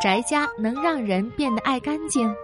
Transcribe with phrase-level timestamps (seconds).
[0.00, 2.34] 宅家能让人变得爱干净。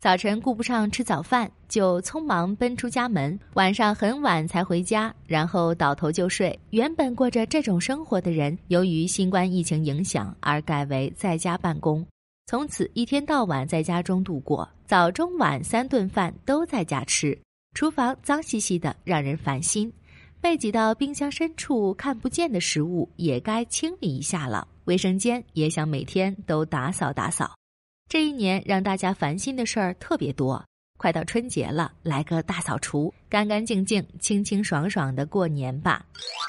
[0.00, 6.58] 早晨顾不上吃早饭，就匆忙奔出家门，晚上很晚才回家，然后倒头就睡。
[6.70, 12.04] 原本过着这种生活的人，由于新冠疫情影响而改为在家办公，
[12.46, 17.38] 从此一天到晚在家中度过，早中晚三顿饭都在家吃，
[17.74, 19.92] 厨房脏兮兮的，让人烦心。
[20.40, 27.54] 被挤到冰箱深处看不见的食物也该清理一下了，卫生间也想每天都打扫打扫。
[28.08, 30.64] 这一年让大家烦心的事儿特别多，
[30.96, 36.04] 快到春节了，来个大扫除，干干净净、清清爽爽的过年吧。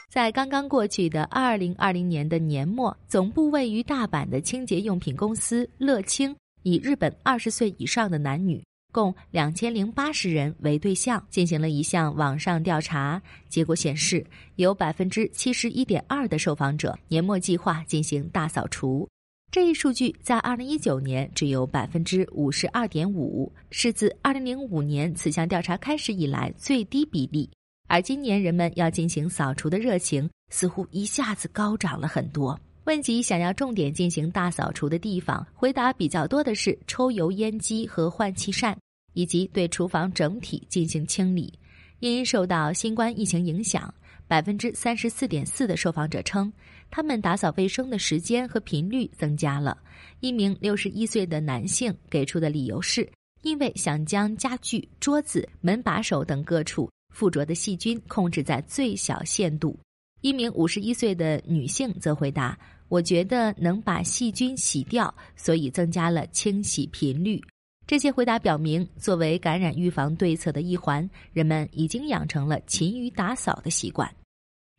[0.09, 8.63] 在刚刚过去的二零二零年的年末，总部位于大阪的清洁用品公司乐清，以日本二十岁以上的男女。
[8.91, 19.07] 共两千零八十人为对象进行了一项网上调查，结果显示，有百分之七十一点二的受访者年末计划进行大扫除。
[19.51, 27.49] 这一数据在二零一九年只有百分之五十二点五，是自二零零五年此项调查开始以来最低比例。
[27.89, 32.57] 而今年人们要进行扫除的热情似乎一下子高涨了很多。
[32.91, 38.77] 问及想要重点进行大扫除的地方，回答比较多的是抽油烟机和换气扇，
[39.13, 41.57] 以及对厨房整体进行清理。
[41.99, 43.93] 因受到新冠疫情影响，
[44.27, 46.51] 百分之三十四点四的受访者称，
[46.89, 49.77] 他们打扫卫生的时间和频率增加了。
[50.19, 53.09] 一名六十一岁的男性给出的理由是，
[53.41, 59.79] 因为想将家具、桌子、门把手等各处附着的细菌控制在最小限度。
[60.21, 62.57] 一名五十一岁的女性则回答
[62.89, 67.41] ：“我觉得能把细菌洗掉，所以增加了清洗频率。”
[67.87, 74.09] 这些回答表明，作为感染预防对策的一环，人们已经养成了勤于打扫的习惯。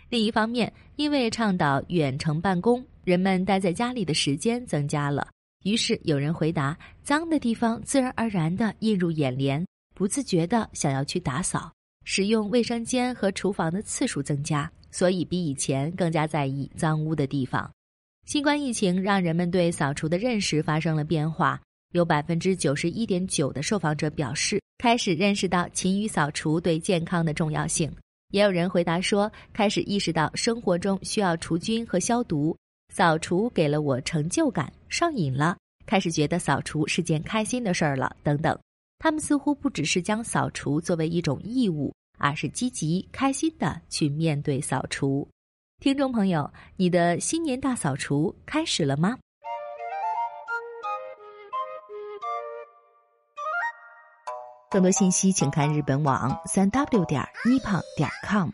[0.09, 5.27] 另一方面，因为倡导远程办公，人们待在家里的时间增加了，
[5.65, 11.73] 于是有人回答：“脏的地方自然而然地映入眼帘，不自觉地想要去打扫，
[12.05, 17.69] 使用卫生间和厨房的次数增加。”所以比以前更加在意脏污的地方。
[18.25, 21.61] 新冠疫情让人们对扫除的认识发生了变化，
[21.91, 27.93] 有百分之九十一点九的受访者表示开始认识到勤于扫除对健康的重要性。
[28.31, 32.57] 也有人回答说，开始意识到生活中需要除菌和消毒，
[32.95, 38.59] 扫除给了我成就感，上瘾了，开始觉得扫除是件开心的事儿了，等等。
[38.99, 41.93] 他们似乎不只是将扫除作为一种义务。
[42.19, 45.29] 而是积极开心的去面对扫除。
[45.81, 49.19] 听众朋友，你的新年大扫除开始了吗？
[54.71, 58.49] 更多信息请看日本网三 w 点 nippon 点 com。